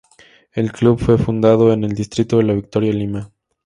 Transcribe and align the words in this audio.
El 0.51 0.71
club 0.71 0.97
fue 0.99 1.19
fundado 1.19 1.71
en 1.71 1.83
el 1.83 1.93
Distrito 1.93 2.37
de 2.37 2.43
La 2.45 2.53
Victoria, 2.53 2.91
Lima. 2.91 3.29